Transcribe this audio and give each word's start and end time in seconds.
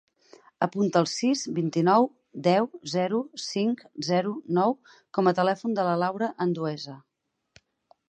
Apunta 0.65 1.01
el 1.03 1.07
sis, 1.11 1.43
vint-i-nou, 1.57 2.07
deu, 2.49 2.67
zero, 2.95 3.21
cinc, 3.45 3.85
zero, 4.09 4.35
nou 4.61 4.77
com 5.19 5.33
a 5.33 5.37
telèfon 5.43 5.81
de 5.81 5.89
la 5.93 5.97
Laura 6.07 6.35
Andueza. 6.49 7.01